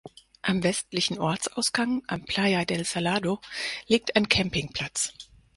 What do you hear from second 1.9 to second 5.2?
am Playa del Salado, liegt ein Campingplatz.